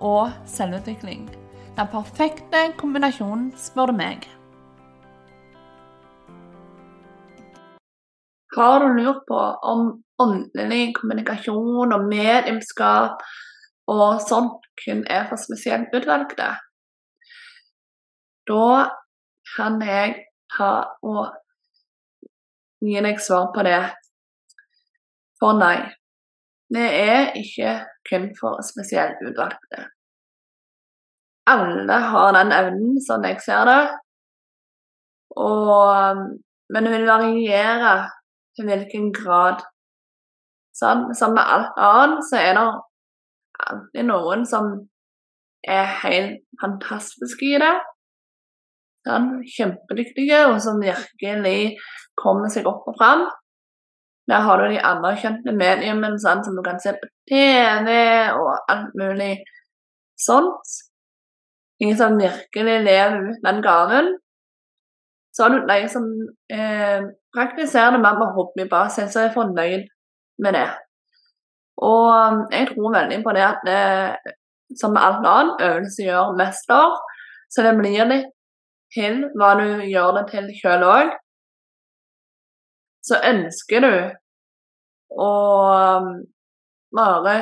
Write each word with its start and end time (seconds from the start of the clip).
og 0.00 0.30
selvutvikling. 0.46 1.28
Den 1.78 1.88
perfekte 1.92 2.64
kombinasjonen, 2.78 3.52
spør 3.56 3.92
du 3.92 3.98
meg. 3.98 4.24
Har 8.56 8.80
du 8.82 8.88
lurt 8.96 9.20
på 9.28 9.40
om 9.72 9.82
åndelig 10.18 10.94
kommunikasjon 10.96 11.92
og 11.94 12.06
medlemskap 12.10 13.22
og 13.86 14.22
sånt 14.24 14.64
kun 14.82 15.04
er 15.06 15.28
for 15.28 15.38
spesielt 15.38 15.94
utvalgte? 15.94 16.48
Da 18.48 18.88
kan 19.54 19.78
jeg 19.84 20.16
ta 20.56 20.72
og 21.06 21.36
gi 22.82 22.98
deg 23.04 23.20
svar 23.22 23.52
på 23.54 23.62
det. 23.66 23.82
For 25.38 25.54
nei, 25.60 25.76
det 26.74 26.88
er 26.88 27.30
ikke 27.38 27.76
kun 28.08 28.32
for 28.40 28.64
spesielt 28.66 29.22
utvalgte. 29.22 29.86
Alle 31.48 31.98
har 32.12 32.34
den 32.36 32.52
evnen, 32.52 32.98
sånn 33.04 33.26
jeg 33.28 33.40
ser 33.44 33.64
det. 33.68 33.80
Og, 35.38 36.22
men 36.74 36.86
det 36.86 36.92
vil 36.94 37.08
variere 37.08 37.94
til 38.56 38.68
hvilken 38.68 39.10
grad. 39.16 39.62
Sånn, 40.78 41.08
som 41.18 41.34
med 41.34 41.42
alt 41.42 41.78
annet 41.82 42.26
så 42.28 42.38
er 42.38 42.52
det 42.58 42.66
alltid 43.68 44.06
noen 44.06 44.44
som 44.46 44.70
er 45.66 45.88
helt 46.04 46.42
fantastiske 46.60 47.46
i 47.48 47.58
det. 47.62 47.74
Sånn, 49.08 49.28
kjempedyktige, 49.48 50.44
og 50.50 50.58
som 50.62 50.82
virkelig 50.82 51.78
kommer 52.18 52.50
seg 52.52 52.66
opp 52.68 52.86
og 52.90 52.98
fram. 52.98 53.26
Der 54.28 54.44
har 54.44 54.60
du 54.60 54.74
de 54.74 54.80
anerkjente 54.84 55.54
mediene 55.56 56.12
sånn, 56.20 56.42
som 56.44 56.58
du 56.58 56.62
kan 56.66 56.80
se 56.82 56.92
på 56.98 57.08
TV 57.30 57.88
og 58.36 58.50
alt 58.68 58.92
mulig 58.98 59.38
sånt. 60.20 60.74
De 61.78 61.92
som 61.96 62.18
virkelig 62.18 62.76
lever 62.86 63.20
ut 63.28 63.44
den 63.46 63.60
gaven. 63.62 64.10
Så 65.34 65.44
er 65.44 65.54
du 65.54 65.68
de 65.68 65.78
som 65.92 66.08
eh, 66.50 67.04
praktiserer 67.36 67.94
det 67.94 68.02
mer 68.02 68.18
på 68.18 68.32
hobbybasis 68.36 69.16
og 69.16 69.22
er 69.22 69.36
fornøyd 69.36 69.84
med 70.42 70.58
det. 70.58 70.66
Og 71.78 72.08
um, 72.10 72.40
jeg 72.50 72.72
tror 72.72 72.96
veldig 72.96 73.20
på 73.22 73.34
det 73.36 73.44
at 73.46 73.60
det, 73.68 73.84
som 74.80 74.96
med 74.96 75.04
alt 75.04 75.28
annet, 75.30 75.62
øvelse 75.68 76.08
gjør 76.08 76.34
mester. 76.40 76.98
Så 77.52 77.62
det 77.62 77.76
blir 77.78 78.10
litt 78.10 78.32
til 78.96 79.22
hva 79.38 79.54
du 79.60 79.84
gjør 79.86 80.16
det 80.18 80.26
til 80.32 80.50
sjøl 80.58 80.86
òg 80.88 81.14
så 83.08 83.20
ønsker 83.24 83.84
du 83.84 83.94
å 85.18 85.30
um, 85.98 86.10
bare 86.94 87.36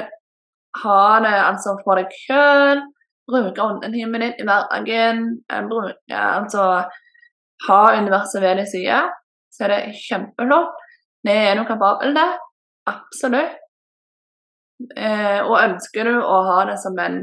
ha 0.83 1.01
det 1.25 1.35
altså 1.41 1.77
for 1.83 1.99
deg 1.99 2.13
sjøl, 2.27 2.83
bruke 3.27 3.63
åndetimen 3.63 4.23
din 4.23 4.35
i 4.41 4.47
hverdagen, 4.47 5.23
bruke 5.71 6.17
altså 6.17 6.67
ha 7.67 7.81
universet 7.99 8.43
ved 8.43 8.61
din 8.61 8.71
side, 8.71 9.03
så 9.53 9.65
er 9.65 9.73
det 9.73 10.01
kjempeflott. 10.07 10.75
Det 11.27 11.37
er 11.49 11.57
noe 11.59 11.69
kapabel 11.69 12.15
det. 12.15 12.29
absolutt. 12.87 13.57
Eh, 14.97 15.41
og 15.41 15.57
ønsker 15.57 16.05
du 16.05 16.19
å 16.21 16.41
ha 16.47 16.59
det 16.69 16.77
som 16.79 16.99
en 17.01 17.17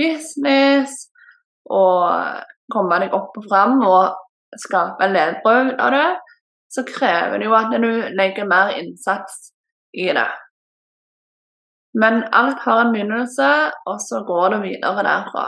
business 0.00 0.94
og 1.68 2.40
komme 2.72 2.98
deg 3.02 3.14
opp 3.14 3.36
og 3.36 3.44
fram 3.50 3.82
og 3.84 4.16
skape 4.58 5.04
en 5.04 5.12
levebrød 5.14 5.74
av 5.82 5.92
det, 5.92 6.08
så 6.72 6.84
krever 6.88 7.38
det 7.38 7.46
jo 7.46 7.54
at 7.58 7.76
du 7.76 7.90
legger 8.16 8.48
mer 8.48 8.72
innsats 8.80 9.52
i 9.94 10.08
det. 10.16 10.28
Men 11.96 12.24
alt 12.36 12.60
har 12.64 12.82
en 12.82 12.92
begynnelse, 12.92 13.50
og 13.88 14.00
så 14.04 14.20
går 14.28 14.54
det 14.54 14.64
videre 14.66 15.04
derfra. 15.06 15.46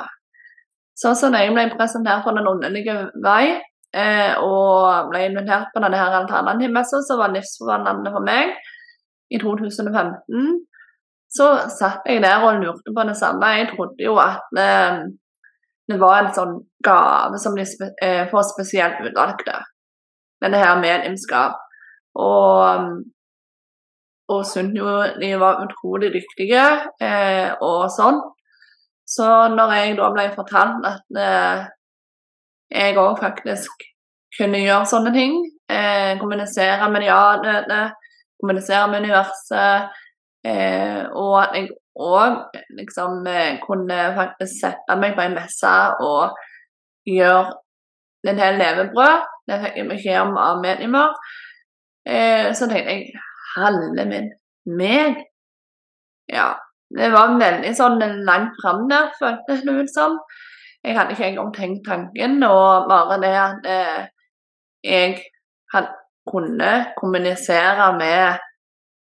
Sånn 0.98 1.18
som 1.18 1.36
jeg 1.36 1.52
ble 1.54 1.68
presentert 1.74 2.24
for 2.24 2.34
Den 2.34 2.48
underlige 2.48 2.96
vei, 3.22 3.58
eh, 3.94 4.32
og 4.40 5.10
ble 5.12 5.26
invitert 5.28 5.68
på 5.74 5.82
denne 5.84 6.00
alternativmessa, 6.22 7.02
som 7.06 7.20
var 7.20 7.34
livsforvandlende 7.34 8.14
for 8.16 8.26
meg, 8.26 8.56
i 9.30 9.38
2015, 9.38 10.56
så 11.28 11.48
satt 11.68 12.06
jeg 12.08 12.22
der 12.24 12.44
og 12.46 12.62
lurte 12.62 12.94
på 12.96 13.04
det 13.04 13.16
samme. 13.20 13.52
Jeg 13.58 13.68
trodde 13.74 14.04
jo 14.04 14.16
at 14.22 14.48
eh, 14.56 15.02
det 15.88 15.98
var 16.00 16.22
en 16.22 16.34
sånn 16.36 16.54
gave 16.84 17.40
som 17.40 17.56
de 17.56 17.66
spe, 17.68 17.90
eh, 18.04 18.24
får 18.30 18.48
spesielt 18.54 19.04
utvalgte 19.04 19.60
denne 20.42 20.60
her 20.60 20.80
mediumskap. 20.80 21.60
Og, 22.18 23.04
og 24.28 24.44
syntes 24.46 24.78
jo 24.78 24.94
de 25.20 25.32
var 25.40 25.62
utrolig 25.64 26.10
dyktige 26.12 26.64
eh, 27.00 27.50
og 27.64 27.88
sånn. 27.92 28.20
Så 29.08 29.26
når 29.54 29.72
jeg 29.76 29.94
da 29.98 30.10
ble 30.12 30.26
fortalt 30.34 30.88
at 30.88 31.20
eh, 31.24 31.62
jeg 32.74 32.98
òg 33.00 33.16
faktisk 33.22 33.86
kunne 34.36 34.60
gjøre 34.60 34.88
sånne 34.90 35.14
ting, 35.14 35.38
eh, 35.72 36.18
kommunisere 36.20 36.90
med 36.92 37.06
de 37.06 37.12
andre 37.14 37.86
kommunisere 38.38 38.90
med 38.90 39.06
universet, 39.06 39.88
eh, 40.44 41.00
og 41.08 41.38
at 41.42 41.56
jeg 41.56 41.70
òg 41.98 42.60
liksom 42.76 43.24
eh, 43.26 43.56
kunne 43.64 44.02
faktisk 44.18 44.60
sette 44.60 44.98
meg 45.00 45.16
på 45.16 45.24
en 45.24 45.40
messe 45.40 45.72
og 46.04 46.36
gjøre 47.08 47.56
en 48.28 48.40
her 48.44 48.60
levebrød 48.60 49.26
det 49.48 49.60
fikk 49.62 49.78
jeg 49.80 49.88
beskjed 49.88 50.20
om 50.26 50.36
av 50.40 50.60
medlemmer. 50.60 51.14
Eh, 52.08 52.50
så 52.56 52.68
tenkte 52.68 52.94
jeg 52.94 53.24
Halve 53.56 54.04
min 54.08 54.32
meg? 54.78 55.22
Ja. 56.28 56.54
Det 56.88 57.10
var 57.12 57.34
veldig 57.36 57.74
sånn 57.76 58.00
langt 58.24 58.54
fram 58.62 58.86
der, 58.88 59.10
føltes 59.18 59.60
det 59.66 59.74
ut 59.76 59.90
som. 59.92 60.14
Jeg 60.80 60.96
hadde 60.96 61.12
ikke 61.12 61.26
engang 61.26 61.50
tenkt 61.52 61.82
tanken, 61.84 62.38
og 62.46 62.86
bare 62.88 63.18
det 63.20 63.32
at 63.36 63.68
eh, 63.68 64.06
jeg 64.88 65.18
kunne 66.28 66.70
kommunisere 66.96 67.90
med 67.98 68.40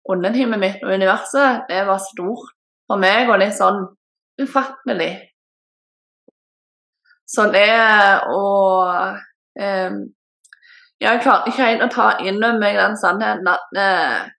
underteamet 0.10 0.62
mitt 0.62 0.86
og 0.86 0.94
universet, 0.94 1.64
det 1.70 1.82
var 1.88 2.02
stort 2.04 2.54
for 2.90 3.02
meg 3.02 3.32
og 3.32 3.40
litt 3.42 3.56
sånn 3.58 3.86
ufattelig. 4.42 5.14
Så 7.26 7.48
det 7.54 7.70
å 8.30 8.42
jeg 11.04 11.20
klarer 11.24 11.50
ikke 11.50 11.68
helt 11.68 11.84
å 11.84 11.92
ta 11.92 12.08
inn 12.24 12.40
over 12.40 12.60
meg 12.62 12.78
den 12.80 12.96
sannheten 13.00 13.50
at 13.52 13.80
eh, 13.80 14.30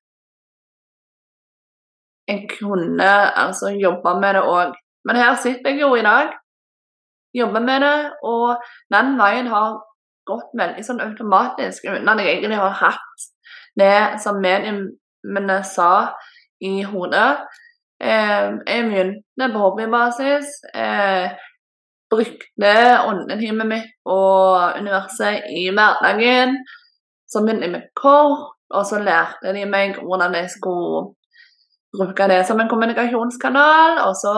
jeg 2.30 2.46
kunne 2.54 3.10
altså 3.44 3.74
jobbe 3.76 4.14
med 4.20 4.38
det 4.38 4.44
òg. 4.48 4.72
Men 5.04 5.20
her 5.20 5.34
sitter 5.36 5.74
jeg 5.74 5.82
jo 5.82 5.90
i 5.98 6.04
dag, 6.06 6.32
jobber 7.36 7.60
med 7.60 7.84
det, 7.84 7.98
og 8.24 8.62
den 8.94 9.18
veien 9.20 9.50
har 9.52 9.76
gått 10.24 10.54
veldig 10.56 10.84
sånn 10.86 11.02
automatisk 11.04 11.84
uten 11.84 12.08
at 12.08 12.22
jeg 12.22 12.38
egentlig 12.38 12.60
har 12.62 12.78
hatt 12.80 13.26
det 13.76 13.96
som 14.24 14.40
mediene 14.40 15.58
sa 15.68 16.14
i 16.64 16.78
hodet. 16.88 17.44
Eh, 18.00 18.46
jeg 18.64 18.86
begynte 18.88 19.50
på 19.52 19.64
hobbybasis. 19.66 20.48
Eh, 20.72 21.34
brukte 22.12 22.74
åndetimen 23.08 23.68
mitt 23.68 23.90
og 24.04 24.78
universet 24.80 25.48
i 25.50 25.68
hverdagen. 25.70 26.58
Så 27.28 27.42
begynte 27.42 27.70
meg 27.72 27.88
kort, 27.98 28.54
og 28.74 28.86
så 28.86 29.00
lærte 29.02 29.54
de 29.56 29.64
meg 29.70 29.98
hvordan 30.00 30.36
jeg 30.38 30.50
skulle 30.52 31.14
bruke 31.94 32.28
det 32.30 32.44
som 32.46 32.60
en 32.60 32.70
kommunikasjonskanal. 32.70 34.00
Og 34.06 34.14
så 34.18 34.36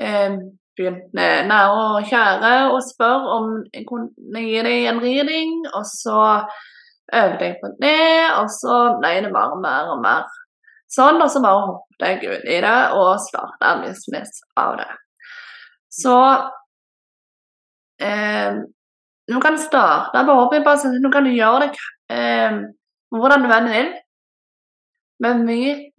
eh, 0.00 0.36
begynte 0.76 1.28
nære 1.50 1.86
og 1.94 2.08
kjære 2.10 2.52
å 2.72 2.80
spørre 2.84 3.38
om 3.38 3.48
jeg 3.72 3.86
kunne 3.88 4.44
gi 4.44 4.60
dem 4.66 4.90
en 4.92 5.02
reading. 5.04 5.56
Og 5.74 5.84
så 5.88 6.20
øvde 7.22 7.44
jeg 7.44 7.58
på 7.62 7.72
det, 7.82 8.30
og 8.38 8.46
så 8.54 8.76
ble 9.00 9.16
det 9.24 9.34
bare 9.34 9.58
mer 9.64 9.92
og 9.94 10.02
mer 10.04 10.24
sånn. 10.90 11.20
Og 11.20 11.28
så 11.32 11.42
bare 11.44 11.66
hoppet 11.66 12.08
jeg 12.08 12.32
ut 12.32 12.48
i 12.48 12.62
det 12.64 12.80
og 12.96 13.12
starta 13.28 13.74
en 13.74 13.84
business 13.88 14.42
av 14.60 14.78
det. 14.80 14.90
Så 15.90 16.16
eh, 18.00 18.60
Du 19.30 19.40
kan 19.40 19.58
starte 19.58 20.24
på 20.26 20.34
hobbybasis, 20.34 20.98
du 21.02 21.10
kan 21.12 21.26
gjøre 21.30 21.68
det 21.68 21.74
eh, 22.10 22.56
hvordan 23.14 23.44
du 23.44 23.52
enn 23.54 23.68
vil. 23.70 23.90
Men 25.20 25.44
vit 25.46 25.92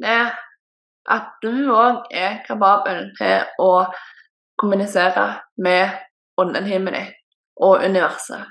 at 1.09 1.27
du 1.43 1.69
òg 1.71 2.09
er 2.11 2.41
kapabel 2.47 3.11
til 3.17 3.45
å 3.61 3.85
kommunisere 4.61 5.27
med 5.57 5.93
ånden 6.41 6.65
himmelen 6.65 7.11
og 7.61 7.85
universet. 7.85 8.49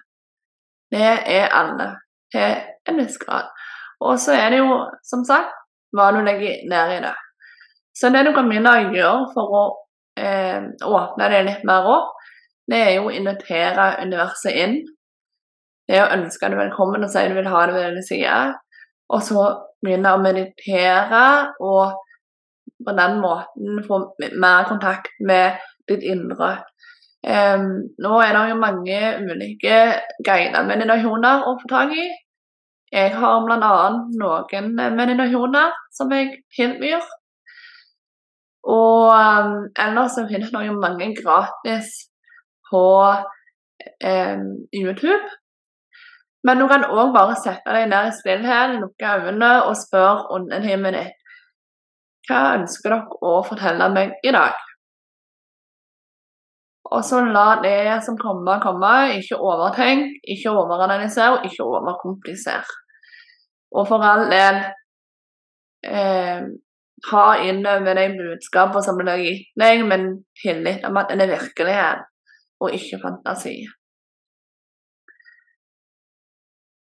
Det 0.90 1.10
er 1.26 1.50
alle 1.54 1.92
til 2.34 2.62
en 2.88 2.98
viss 2.98 3.18
grad. 3.18 3.50
Og 4.00 4.18
så 4.18 4.34
er 4.34 4.54
det 4.54 4.62
jo, 4.62 4.78
som 5.04 5.24
sagt, 5.26 5.52
hva 5.94 6.10
du 6.14 6.22
legger 6.24 6.64
ned 6.70 6.94
i 6.96 7.02
det. 7.04 7.14
Så 7.94 8.10
det 8.14 8.24
du 8.26 8.32
kan 8.34 8.48
begynne 8.48 8.72
å 8.72 8.92
gjøre 8.94 9.30
for 9.34 9.56
å 9.60 9.64
eh, 10.18 10.62
åpne 10.86 11.30
det 11.32 11.42
litt 11.46 11.66
mer 11.68 11.88
opp, 11.90 12.14
det 12.70 12.80
er 12.80 12.92
jo 12.96 13.08
å 13.08 13.14
invitere 13.14 13.92
universet 14.04 14.58
inn. 14.64 14.76
Det 15.88 15.98
er 15.98 16.06
å 16.06 16.14
ønske 16.18 16.50
det 16.50 16.58
velkommen 16.58 17.02
og 17.02 17.10
si 17.10 17.24
du 17.26 17.34
vil 17.34 17.50
ha 17.50 17.64
det 17.66 17.74
ved 17.74 17.96
din 17.96 18.06
side. 18.06 18.36
Og 19.10 19.24
så 19.26 19.46
begynne 19.82 20.14
å 20.14 20.22
meditere 20.22 21.24
og 21.66 21.98
på 22.86 22.94
den 22.96 23.18
måten 23.20 23.80
få 23.86 24.00
mer 24.40 24.68
kontakt 24.68 25.10
med 25.26 25.58
ditt 25.90 26.04
indre. 26.06 26.60
Um, 27.20 27.90
nå 28.00 28.20
er 28.24 28.32
det 28.32 28.44
jo 28.48 28.60
mange 28.62 29.00
ulike 29.20 29.80
guidede 30.24 30.62
meditasjoner 30.68 31.44
å 31.44 31.56
få 31.60 31.68
tak 31.68 31.92
i. 31.92 32.06
Jeg 32.90 33.10
har 33.14 33.42
bl.a. 33.44 33.74
noen 34.22 34.70
meditasjoner 34.96 35.74
som 35.94 36.14
jeg 36.14 36.38
tilbyr. 36.56 37.02
Og 38.70 39.10
um, 39.10 39.52
ellers 39.74 40.16
så 40.16 40.24
finnes 40.30 40.54
det 40.54 40.78
mange 40.78 41.10
gratis 41.18 41.92
på 42.70 42.86
um, 43.10 44.48
YouTube. 44.72 45.36
Men 46.46 46.60
du 46.60 46.66
kan 46.70 46.86
òg 46.88 47.12
bare 47.12 47.36
sette 47.36 47.74
deg 47.76 47.88
ned 47.90 48.08
i 48.08 48.16
stillhet, 48.16 48.78
lukke 48.80 49.16
øynene 49.20 49.52
og 49.66 49.76
spørre 49.76 50.30
ånden 50.36 50.64
himmelen 50.64 51.02
ditt 51.02 51.16
hva 52.28 52.56
ønsker 52.60 52.92
dere 52.92 53.18
å 53.26 53.38
fortelle 53.42 53.88
meg 53.90 54.12
i 54.22 54.32
dag? 54.34 54.58
Og 56.90 57.04
så 57.06 57.20
la 57.22 57.60
det 57.62 58.00
som 58.06 58.16
kommer, 58.18 58.60
komme. 58.62 58.92
Ikke 59.18 59.38
overtenk, 59.38 60.16
ikke 60.34 60.52
overanalyser 60.54 61.36
og 61.36 61.46
ikke 61.46 61.66
overkomplisere. 61.66 62.78
Og 63.78 63.86
for 63.86 64.02
all 64.02 64.24
del 64.30 64.58
eh, 65.86 66.46
ha 67.10 67.26
innover 67.46 67.98
de 67.98 68.06
budskapene 68.18 68.82
som 68.84 68.98
blir 68.98 69.22
gitt 69.22 69.52
deg, 69.62 69.84
men 69.86 70.08
tillit 70.42 70.86
om 70.88 70.98
at 70.98 71.12
det 71.14 71.28
er 71.28 71.36
virkelighet 71.36 72.09
og 72.60 72.74
ikke 72.76 73.00
fantasi. 73.02 73.54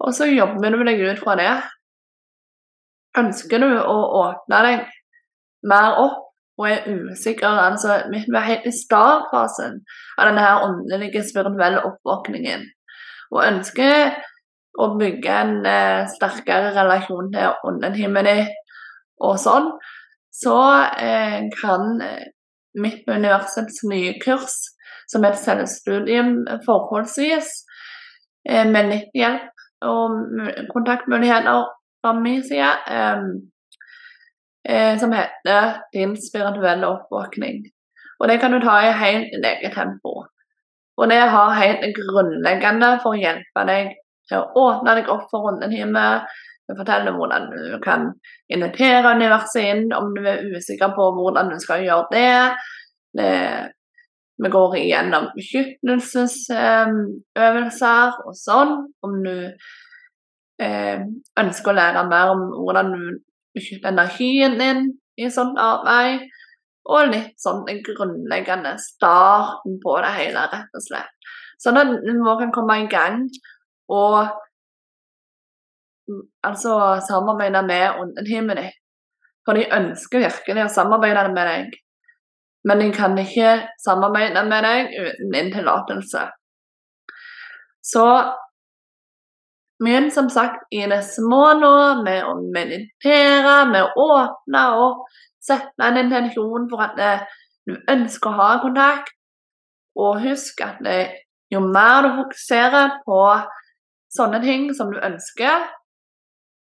Og 0.04 0.12
så 0.15 0.27
jobber 0.27 0.74
du 0.74 0.83
deg 0.83 1.01
ut 1.07 1.21
fra 1.24 1.38
det. 1.39 1.54
Ønsker 3.19 3.62
du 3.63 3.69
å 3.71 3.98
åpne 4.24 4.60
deg 4.68 4.86
mer 5.69 6.00
opp 6.01 6.19
og 6.60 6.68
er 6.69 6.83
usikker. 6.89 7.48
Altså, 7.48 8.01
vi 8.12 8.19
er 8.25 8.50
helt 8.50 8.68
i 8.68 8.75
startfasen 8.75 9.80
av 10.18 10.27
denne 10.27 10.44
her 10.44 10.65
åndelige, 10.68 11.24
spirituelle 11.25 11.86
oppvåkningen. 11.88 12.68
Og 13.33 13.45
ønsker 13.45 14.19
å 14.81 14.89
bygge 15.00 15.39
en 15.39 15.56
eh, 15.69 16.04
sterkere 16.10 16.74
relasjon 16.75 17.31
til 17.33 17.65
ånden 17.69 17.95
himmelen 17.98 18.48
og 19.24 19.38
sånn, 19.42 19.69
så 20.33 20.57
eh, 20.98 21.44
kan 21.60 22.00
mitt 22.74 23.04
med 23.06 23.21
universets 23.21 23.83
nye 23.86 24.15
kurs, 24.21 24.73
som 25.07 25.25
et 25.25 25.38
selvstudium 25.39 26.35
forholdsvis, 26.65 27.50
eh, 28.50 28.67
med 28.67 28.89
litt 28.91 29.15
hjelp 29.17 29.50
og 29.83 30.19
kontaktmuligheter 30.73 31.65
fra 32.03 32.13
min 32.19 32.44
side, 32.44 32.71
eh, 32.88 33.23
eh, 34.69 34.97
som 35.00 35.11
heter 35.11 35.81
'Din 35.94 36.15
spirituelle 36.17 36.88
oppvåkning'. 36.88 37.63
Og 38.19 38.27
Det 38.27 38.39
kan 38.39 38.51
du 38.51 38.59
ta 38.59 38.79
i 38.79 38.91
helt 38.91 39.45
eget 39.45 39.73
tempo. 39.73 40.25
Og 40.97 41.09
det 41.09 41.19
har 41.33 41.50
helt 41.50 41.95
grunnleggende 41.97 43.00
for 43.03 43.15
å 43.15 43.21
hjelpe 43.21 43.65
deg 43.67 43.94
til 44.29 44.38
å 44.38 44.51
åpne 44.65 44.95
deg 44.95 45.09
opp 45.09 45.29
for 45.31 45.47
rundenhimmel. 45.47 46.21
Fortelle 46.77 47.11
hvordan 47.11 47.50
du 47.51 47.79
kan 47.83 48.13
invitere 48.50 49.15
universet 49.17 49.65
inn 49.65 49.94
om 49.94 50.13
du 50.15 50.21
er 50.29 50.45
usikker 50.55 50.94
på 50.95 51.09
hvordan 51.17 51.51
du 51.51 51.57
skal 51.59 51.83
gjøre 51.83 52.07
det. 52.11 52.55
det 53.17 53.33
vi 54.41 54.50
går 54.50 54.77
igjennom 54.80 55.27
beskyttelsesøvelser 55.35 58.12
og 58.25 58.33
sånn. 58.38 58.71
Om 59.06 59.24
du 59.25 59.38
eh, 60.63 61.00
ønsker 61.39 61.71
å 61.71 61.77
lære 61.77 62.09
mer 62.09 62.27
om 62.33 62.41
hvordan 62.57 62.88
du 62.95 63.03
beskytter 63.53 63.89
energien 63.94 64.53
din 64.59 64.80
i 65.21 65.24
sånt 65.33 65.57
arbeid. 65.62 66.19
Og 66.83 67.12
litt 67.13 67.35
sånn 67.39 67.63
grunnleggende 67.85 68.74
starten 68.81 69.74
på 69.83 69.91
det 70.03 70.13
hele, 70.18 70.41
rett 70.51 70.71
og 70.75 70.83
slett. 70.83 71.13
Sånn 71.62 71.79
at 71.79 71.88
nå 72.03 72.31
kan 72.41 72.51
komme 72.51 72.75
i 72.81 72.91
gang 72.91 73.18
og 73.94 74.18
altså 76.44 77.00
samarbeide 77.07 77.62
med 77.63 78.00
ånden 78.01 78.27
himmelen 78.27 78.68
din. 78.68 78.75
For 79.44 79.59
de 79.59 79.68
ønsker 79.75 80.24
virkelig 80.24 80.65
å 80.65 80.71
samarbeide 80.71 81.25
med 81.36 81.50
deg, 81.50 81.74
men 82.68 82.80
de 82.80 82.92
kan 82.95 83.18
ikke 83.19 83.56
samarbeide 83.83 84.45
med 84.48 84.65
deg 84.65 84.95
uten 84.95 85.33
din 85.36 85.51
tillatelse. 85.54 86.27
Så 87.83 88.06
begynn 89.83 90.12
som 90.15 90.30
sagt, 90.31 90.63
i 90.71 90.86
det 90.88 91.01
små 91.07 91.44
nå, 91.60 91.75
med 92.06 92.24
å 92.24 92.38
meditere, 92.56 93.57
med 93.71 93.83
å 93.83 94.07
åpne 94.15 94.63
og 94.80 95.04
sette 95.44 95.89
en 95.89 96.00
intensjon 96.06 96.69
for 96.71 96.86
at 96.86 96.95
det, 97.00 97.13
du 97.68 97.75
ønsker 97.92 98.31
å 98.31 98.39
ha 98.39 98.54
kontakt. 98.63 99.12
Og 100.00 100.24
husk 100.24 100.63
at 100.63 100.80
det, 100.83 101.01
jo 101.54 101.62
mer 101.65 102.06
du 102.06 102.15
fokuserer 102.21 102.98
på 103.06 103.19
sånne 104.13 104.39
ting 104.44 104.69
som 104.77 104.89
du 104.94 104.98
ønsker 105.04 105.68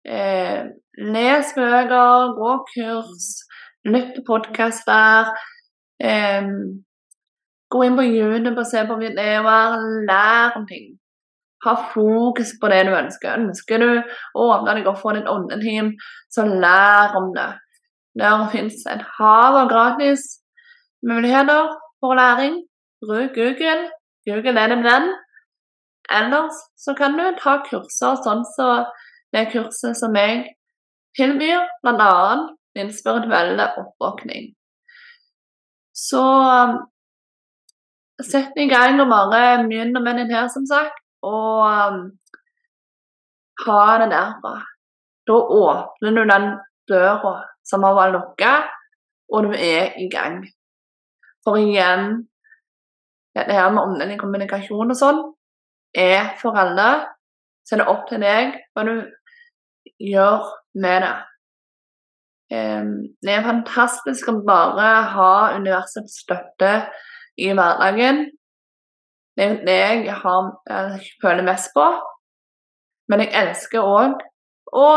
eh, 0.07 0.69
Les 0.99 1.53
bøker, 1.55 2.33
gå 2.35 2.55
kurs, 2.73 3.27
lytt 3.87 4.15
til 4.17 4.25
podkaster. 4.27 5.29
Eh, 5.99 6.47
gå 7.69 7.83
inn 7.85 7.97
på 7.99 8.07
YouTube 8.07 8.55
og 8.57 8.67
se 8.67 8.85
på 8.87 8.97
videoer, 9.01 9.77
lær 10.07 10.57
om 10.57 10.65
ting. 10.69 10.95
Ha 11.65 11.75
fokus 11.93 12.53
på 12.61 12.69
det 12.71 12.85
du 12.87 12.93
ønsker. 12.95 13.35
Ønsker 13.41 13.83
du 13.83 13.89
å 13.99 14.45
åpne 14.55 14.77
deg 14.77 14.87
opp 14.87 15.01
for 15.01 15.17
ditt 15.17 15.27
åndeteam, 15.27 15.91
så 16.31 16.47
lær 16.47 17.17
om 17.19 17.33
det. 17.35 17.49
Der 18.19 18.47
fins 18.51 18.85
et 18.89 19.03
hav 19.17 19.57
av 19.59 19.69
gratis 19.71 20.39
muligheter 21.05 21.75
for 21.99 22.15
læring. 22.15 22.61
Bruk 23.03 23.35
Google. 23.35 23.89
Google 24.27 24.59
er 24.59 24.73
din 24.73 24.83
venn. 24.83 25.11
Ellers 26.09 26.55
så 26.75 26.95
kan 26.97 27.17
du 27.17 27.25
ta 27.39 27.59
kurser 27.67 28.17
sånn 28.23 28.43
som 28.47 28.47
så 28.55 28.69
det 29.35 29.49
kurset 29.53 29.97
som 29.97 30.15
jeg 30.17 30.47
tilbyr, 31.17 31.67
bl.a. 31.83 32.47
din 32.75 32.89
spirituelle 32.93 33.67
oppvåkning. 33.77 34.55
Så 35.99 36.23
sett 38.23 38.57
i 38.59 38.67
gang 38.71 38.99
og 39.03 39.11
bare 39.11 39.63
begynn 39.67 39.93
den 39.95 40.31
her, 40.31 40.47
som 40.51 40.65
sagt 40.67 40.99
og 41.25 41.67
um, 41.67 41.99
ha 43.65 43.83
det 44.01 44.09
derfra. 44.13 44.55
Da 45.27 45.33
åpner 45.33 46.15
du 46.15 46.21
den 46.31 46.47
døra 46.89 47.33
som 47.67 47.83
har 47.83 47.97
vært 47.97 48.15
lukka, 48.15 48.53
og 49.29 49.49
du 49.49 49.53
er 49.53 49.93
i 49.99 50.07
gang. 50.09 50.41
For 51.45 51.59
igjen 51.59 52.25
dette 53.37 53.53
her 53.55 53.69
med 53.71 53.83
omvendt 53.83 54.19
kommunikasjon 54.19 54.89
og 54.91 54.97
sånn 54.97 55.21
er 55.95 56.33
for 56.39 56.57
alle. 56.57 56.89
Så 57.63 57.75
er 57.75 57.83
det 57.83 57.91
opp 57.91 58.07
til 58.09 58.23
deg 58.23 58.55
hva 58.73 58.85
du 58.87 58.95
gjør 60.01 60.47
med 60.81 61.03
det. 61.05 61.15
Um, 62.49 62.93
det 63.21 63.35
er 63.35 63.45
fantastisk 63.45 64.31
å 64.31 64.39
bare 64.45 64.89
ha 65.13 65.33
universets 65.57 66.21
støtte 66.23 66.73
i 67.37 67.51
hverdagen. 67.53 68.25
Det 69.37 69.45
er 69.45 69.59
det 69.67 69.77
jeg, 69.79 70.15
har, 70.23 70.49
jeg 70.69 71.13
føler 71.21 71.45
mest 71.45 71.71
på. 71.75 71.85
Men 73.09 73.23
jeg 73.23 73.33
elsker 73.37 73.85
òg 73.85 74.17
å 74.75 74.89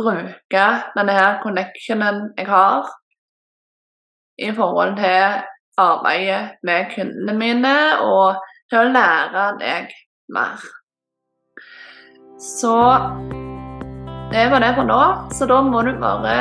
bruke 0.00 0.64
denne 0.96 1.16
her 1.18 1.40
connectionen 1.42 2.30
jeg 2.38 2.48
har 2.48 2.88
i 4.40 4.50
forhold 4.56 4.96
til 4.96 5.42
arbeidet 5.80 6.56
med 6.62 6.94
kundene 6.94 7.36
mine, 7.38 7.76
og 8.00 8.40
til 8.70 8.82
å 8.82 8.92
lære 8.94 9.46
deg 9.60 9.94
mer. 10.32 10.64
Så 12.40 12.76
det 14.30 14.50
var 14.50 14.62
det 14.62 14.74
for 14.76 14.86
nå. 14.86 15.00
Så 15.34 15.46
da 15.50 15.60
må 15.62 15.82
du 15.86 15.92
bare 16.00 16.36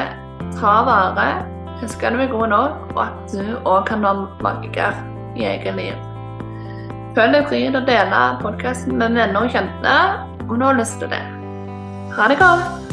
ta 0.60 0.76
vare, 0.88 1.30
huske 1.82 2.08
at 2.08 2.16
du 2.16 2.24
er 2.24 2.32
god 2.32 2.48
nok, 2.54 2.94
og 2.96 3.02
at 3.08 3.34
du 3.34 3.56
òg 3.64 3.86
kan 3.90 4.04
være 4.06 4.28
magiker 4.46 5.02
i 5.38 5.48
eget 5.54 5.76
liv. 5.78 5.96
Føl 7.18 7.34
deg 7.34 7.50
fri 7.50 7.64
til 7.68 7.80
å 7.80 7.86
dele 7.88 8.22
podkasten 8.44 9.00
med 9.00 9.18
venner 9.18 9.42
og 9.42 9.56
kjente 9.56 9.96
om 10.46 10.56
du 10.58 10.66
har 10.66 10.78
lyst 10.78 11.02
til 11.02 11.12
det. 11.12 11.24
Ha 12.18 12.30
det 12.30 12.40
godt! 12.42 12.89